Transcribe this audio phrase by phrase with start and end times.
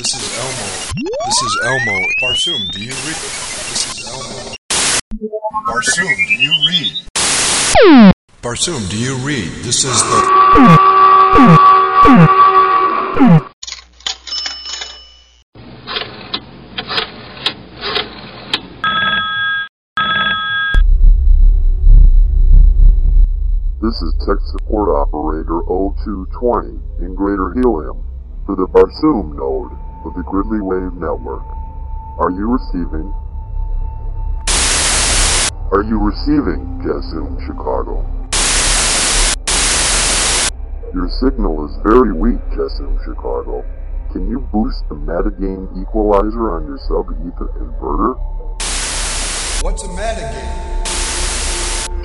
[0.00, 0.66] This is Elmo.
[1.26, 1.96] This is Elmo.
[2.22, 3.20] Barsoom, do you read?
[3.68, 4.56] This is Elmo.
[5.66, 6.92] Barsoom, do you read?
[8.40, 9.50] Barsoom, do you read?
[9.62, 10.20] This is the.
[23.82, 28.02] This is Tech Support Operator 0220 in Greater Helium
[28.46, 31.44] for the Barsoom node of the Gridley Wave Network.
[32.18, 33.12] Are you receiving?
[35.72, 38.00] Are you receiving, Jasoom Chicago?
[40.94, 43.64] Your signal is very weak, Jasoom Chicago.
[44.12, 48.16] Can you boost the metagain equalizer on your sub-ether inverter?
[49.62, 50.70] What's a metagame?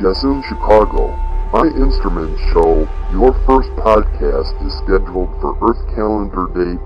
[0.00, 1.14] Jasoom Chicago,
[1.52, 6.80] my instruments show your first podcast is scheduled for Earth calendar date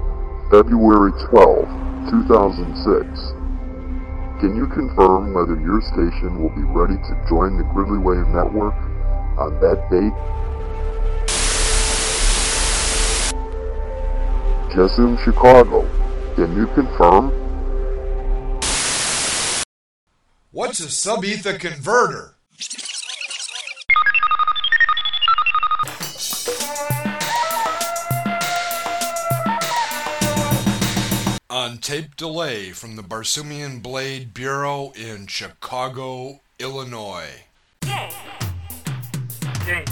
[0.51, 1.67] February 12,
[2.09, 3.37] 2006.
[4.39, 8.75] Can you confirm whether your station will be ready to join the Gridley Wave network
[9.39, 10.13] on that date?
[14.73, 15.83] Jasoom Chicago,
[16.37, 17.33] can you confirm?
[20.53, 22.37] What's a sub-ether converter?
[31.77, 37.45] On tape delay from the Barsoomian Blade Bureau in Chicago, Illinois.
[37.85, 38.11] Jay.
[39.67, 39.85] Jay.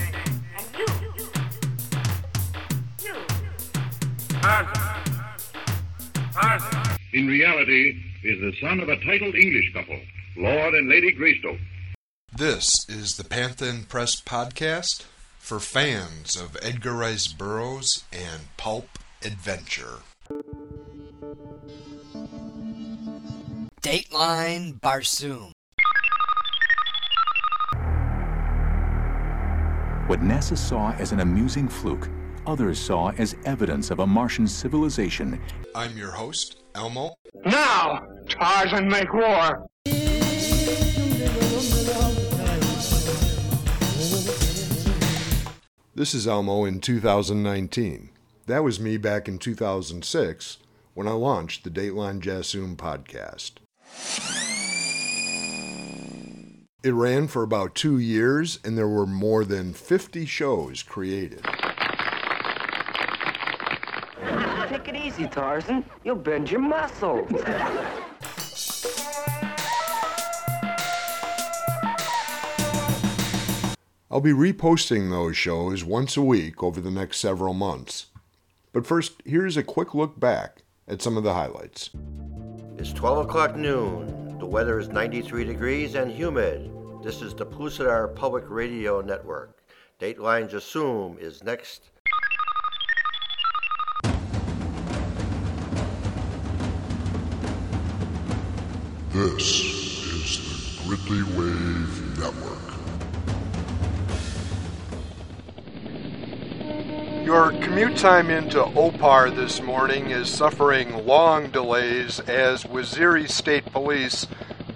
[0.56, 0.86] And you.
[3.04, 3.14] You.
[7.12, 10.00] in reality, is the son of a titled English couple,
[10.38, 11.60] Lord and Lady Greystoke.
[12.34, 15.04] This is the Panthan Press podcast
[15.38, 19.98] for fans of Edgar Rice Burroughs and pulp adventure.
[23.82, 25.52] Dateline Barsoom.
[30.06, 32.08] What NASA saw as an amusing fluke,
[32.46, 35.40] others saw as evidence of a Martian civilization.
[35.74, 37.14] I'm your host, Elmo.
[37.44, 39.66] Now, Tarzan make war.
[45.94, 48.10] This is Elmo in 2019.
[48.46, 50.58] That was me back in 2006
[50.94, 53.54] when I launched the Dateline Jasoom podcast.
[56.84, 61.44] It ran for about two years, and there were more than 50 shows created.
[64.68, 65.84] Take it easy, Tarzan.
[66.04, 67.30] You'll bend your muscles.
[74.10, 78.06] I'll be reposting those shows once a week over the next several months.
[78.72, 81.90] But first, here's a quick look back at some of the highlights.
[82.78, 84.38] It's 12 o'clock noon.
[84.38, 86.70] The weather is 93 degrees and humid.
[87.02, 89.62] This is the Pellucidar Public Radio Network.
[90.00, 91.90] Dateline Jasoom is next.
[99.12, 102.63] This is the Gridley Wave Network.
[107.34, 114.28] Your commute time into Opar this morning is suffering long delays as Waziri State Police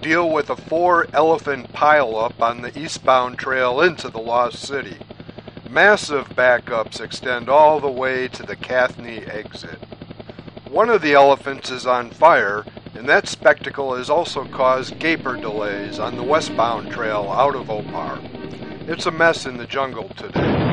[0.03, 4.97] deal with a four elephant pileup on the eastbound trail into the Lost City.
[5.71, 9.79] Massive backups extend all the way to the Cathne exit.
[10.69, 12.65] One of the elephants is on fire,
[12.97, 18.19] and that spectacle has also caused gaper delays on the westbound trail out of Opar.
[18.89, 20.68] It's a mess in the jungle today.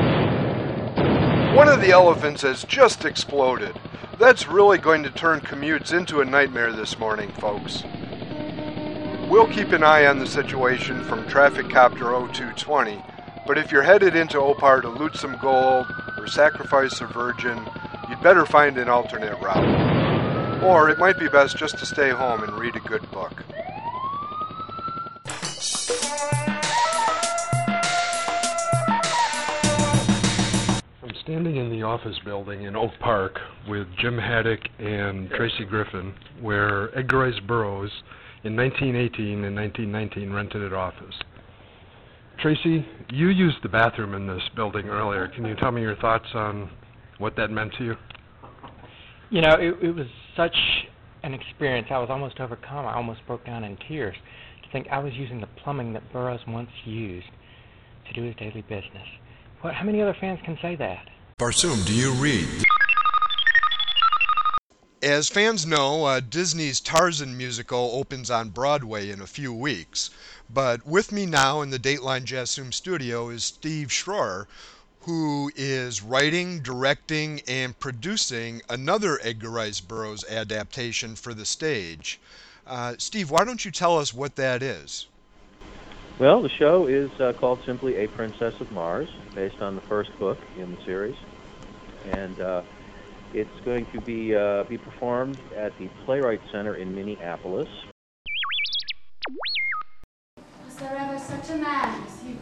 [1.56, 3.80] One of the elephants has just exploded.
[4.18, 7.82] That's really going to turn commutes into a nightmare this morning, folks.
[9.30, 13.02] We'll keep an eye on the situation from Traffic Copter 0220,
[13.46, 15.86] but if you're headed into Opar to loot some gold
[16.18, 17.58] or sacrifice a virgin,
[18.10, 20.62] you'd better find an alternate route.
[20.62, 23.44] Or it might be best just to stay home and read a good book.
[31.26, 36.96] Standing in the office building in Oak Park with Jim Haddock and Tracy Griffin, where
[36.96, 37.90] Edgar Rice Burroughs
[38.44, 41.14] in 1918 and 1919 rented an office.
[42.40, 45.26] Tracy, you used the bathroom in this building earlier.
[45.26, 46.70] Can you tell me your thoughts on
[47.18, 47.96] what that meant to you?
[49.30, 50.06] You know, it, it was
[50.36, 50.56] such
[51.24, 51.88] an experience.
[51.90, 52.86] I was almost overcome.
[52.86, 54.14] I almost broke down in tears
[54.62, 57.26] to think I was using the plumbing that Burroughs once used
[58.06, 59.08] to do his daily business.
[59.62, 59.74] What?
[59.74, 61.04] How many other fans can say that?
[61.38, 62.48] Barsoom, do you read?
[65.02, 70.08] As fans know, uh, Disney's Tarzan musical opens on Broadway in a few weeks.
[70.48, 74.46] But with me now in the Dateline Jasoom studio is Steve Schroer,
[75.00, 82.18] who is writing, directing, and producing another Edgar Rice Burroughs adaptation for the stage.
[82.66, 85.04] Uh, Steve, why don't you tell us what that is?
[86.18, 90.18] Well, the show is uh, called simply A Princess of Mars, based on the first
[90.18, 91.16] book in the series.
[92.12, 92.62] And uh,
[93.34, 97.68] it's going to be uh, be performed at the Playwright Center in Minneapolis.
[100.64, 102.38] Was there ever such a man as you,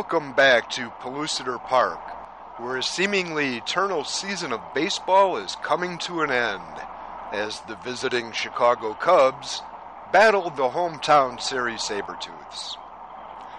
[0.00, 2.00] Welcome back to Pellucidar Park,
[2.58, 6.80] where a seemingly eternal season of baseball is coming to an end
[7.32, 9.60] as the visiting Chicago Cubs
[10.10, 12.78] battle the hometown Sari Sabretooths.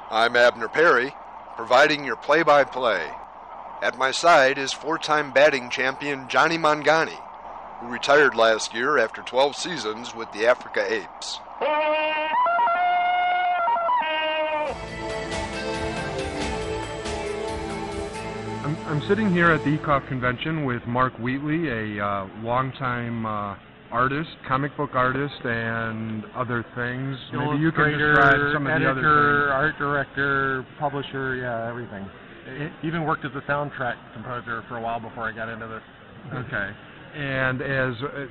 [0.10, 1.14] I'm Abner Perry,
[1.56, 3.08] providing your play by play.
[3.84, 7.22] At my side is four time batting champion Johnny Mangani,
[7.82, 11.40] who retired last year after 12 seasons with the Africa Apes.
[18.92, 23.56] I'm, sitting here at the ECOF convention with Mark Wheatley, a uh, longtime uh,
[23.90, 27.18] artist, comic book artist, and other things.
[27.32, 29.54] Maybe you can describe some of the other editor, things.
[29.54, 32.06] art director, publisher, yeah, everything.
[32.84, 35.82] Even worked as a soundtrack composer for a while before I got into this.
[36.34, 36.70] Okay.
[37.16, 38.26] And as uh,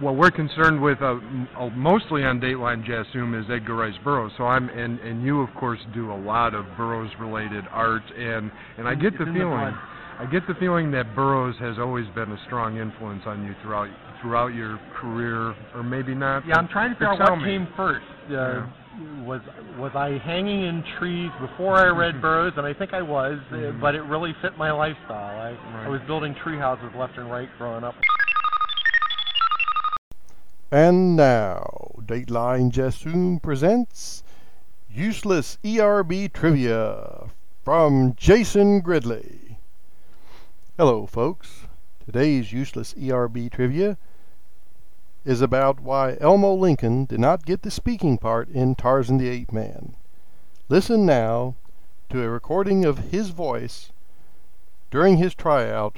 [0.00, 4.32] what we're concerned with, uh, m- uh, mostly on Dateline Jasoom, is Edgar Rice Burroughs.
[4.36, 8.86] So I'm, and and you of course do a lot of Burroughs-related art, and and
[8.88, 9.74] I get It's the in the feeling, blood.
[10.18, 13.88] I get the feeling that Burroughs has always been a strong influence on you throughout
[14.22, 16.46] throughout your career, or maybe not.
[16.46, 17.44] Yeah, I'm trying to figure out what me.
[17.44, 18.04] came first.
[18.28, 18.66] Uh, Yeah.
[19.26, 19.42] Was
[19.78, 22.54] was I hanging in trees before I read Burroughs?
[22.56, 23.80] And I think I was, uh, Mhm.
[23.80, 25.38] but it really fit my lifestyle.
[25.38, 27.94] I, I was building tree houses left and right growing up.
[30.72, 34.22] And now, Dateline Jasoom presents
[34.90, 37.28] Useless ERB Trivia
[37.64, 39.45] from Jason Gridley.
[40.78, 41.68] Hello, folks.
[42.04, 43.96] Today's Useless ERB Trivia
[45.24, 49.54] is about why Elmo Lincoln did not get the speaking part in Tarzan the Ape
[49.54, 49.96] Man.
[50.68, 51.54] Listen now
[52.10, 53.90] to a recording of his voice
[54.90, 55.96] during his tryout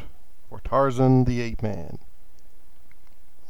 [0.48, 1.98] for Tarzan the Ape Man.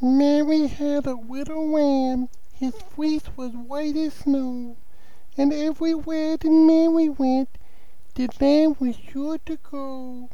[0.01, 4.77] Mary had a little lamb, his fleece was white as snow,
[5.37, 7.49] and everywhere that Mary went,
[8.15, 10.27] the lamb was sure to go.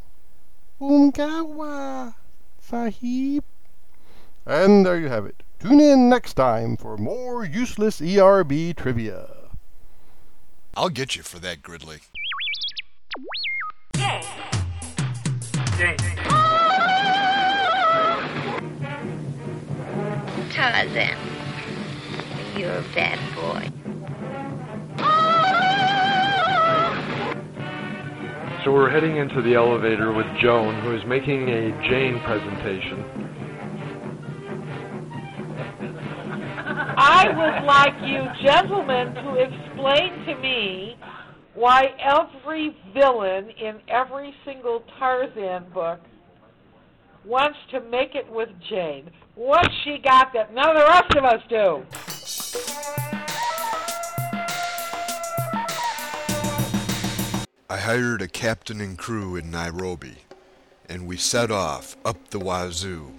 [0.82, 2.16] Umgawa,
[2.60, 3.44] Sahib.
[4.46, 5.42] And there you have it.
[5.60, 9.28] Tune in next time for more useless ERB trivia.
[10.76, 12.00] I'll get you for that, Gridley.
[20.52, 21.18] Tarzan,
[22.58, 23.85] you're a bad boy.
[28.66, 33.06] So we're heading into the elevator with Joan, who is making a Jane presentation.
[36.98, 40.98] I would like you gentlemen to explain to me
[41.54, 46.00] why every villain in every single Tarzan book
[47.24, 49.12] wants to make it with Jane.
[49.36, 52.15] What's she got that none of the rest of us do?
[57.86, 60.16] Hired a captain and crew in Nairobi,
[60.90, 63.12] and we set off up the wazoo.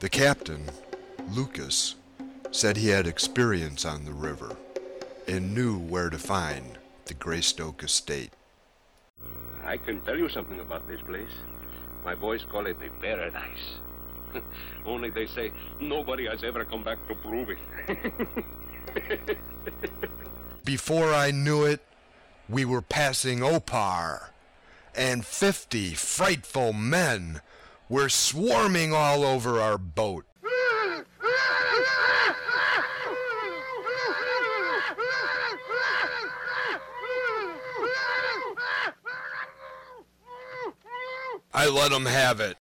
[0.00, 0.70] The captain,
[1.28, 1.96] Lucas,
[2.52, 4.56] said he had experience on the river
[5.28, 8.32] and knew where to find the Greystoke estate.
[9.62, 11.28] I can tell you something about this place.
[12.04, 13.78] My boys call it the paradise.
[14.84, 19.38] Only they say nobody has ever come back to prove it.
[20.64, 21.80] Before I knew it,
[22.48, 24.32] we were passing Opar,
[24.94, 27.40] and fifty frightful men
[27.88, 30.26] were swarming all over our boat.
[41.56, 42.56] I let 'em have it.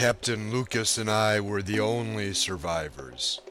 [0.00, 3.42] Captain Lucas and I were the only survivors.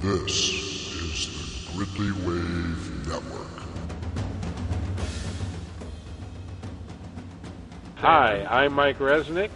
[0.00, 3.62] This is the Gridley Wave Network.
[7.96, 9.50] Hi, I'm Mike Resnick.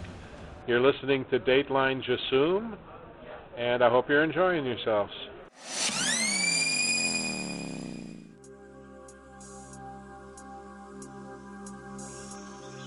[0.67, 2.75] You're listening to Dateline Jasoom,
[3.55, 5.13] and I hope you're enjoying yourselves.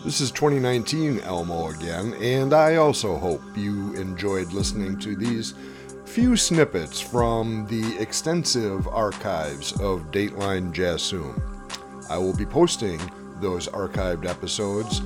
[0.04, 5.54] This is 2019 Elmo again, and I also hope you enjoyed listening to these
[6.04, 11.40] few snippets from the extensive archives of Dateline Jasoom.
[12.10, 13.00] I will be posting
[13.40, 15.00] those archived episodes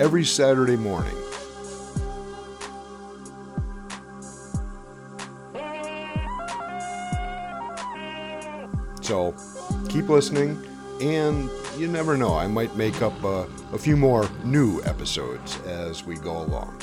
[0.00, 1.14] every Saturday morning.
[9.00, 9.32] So
[9.88, 10.60] keep listening,
[11.00, 11.48] and
[11.80, 16.16] you never know, I might make up a, a few more new episodes as we
[16.16, 16.76] go along.